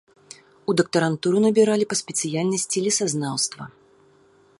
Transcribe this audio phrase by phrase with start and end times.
[0.71, 3.63] У дактарантуру набіралі па спецыяльнасці лесазнаўства.